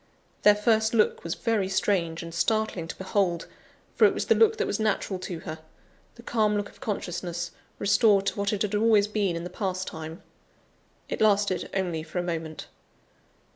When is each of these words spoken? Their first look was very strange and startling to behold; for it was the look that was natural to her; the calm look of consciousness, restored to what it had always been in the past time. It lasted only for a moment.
Their 0.41 0.55
first 0.55 0.95
look 0.95 1.23
was 1.23 1.35
very 1.35 1.69
strange 1.69 2.23
and 2.23 2.33
startling 2.33 2.87
to 2.87 2.95
behold; 2.95 3.47
for 3.95 4.05
it 4.05 4.15
was 4.15 4.25
the 4.25 4.33
look 4.33 4.57
that 4.57 4.65
was 4.65 4.79
natural 4.79 5.19
to 5.19 5.41
her; 5.41 5.59
the 6.15 6.23
calm 6.23 6.55
look 6.57 6.69
of 6.69 6.79
consciousness, 6.81 7.51
restored 7.77 8.25
to 8.25 8.39
what 8.39 8.51
it 8.51 8.63
had 8.63 8.73
always 8.73 9.07
been 9.07 9.35
in 9.35 9.43
the 9.43 9.49
past 9.51 9.85
time. 9.87 10.23
It 11.07 11.21
lasted 11.21 11.69
only 11.71 12.01
for 12.01 12.17
a 12.17 12.23
moment. 12.23 12.65